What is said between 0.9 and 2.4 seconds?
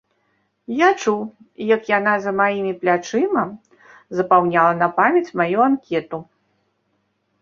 чуў, як яна за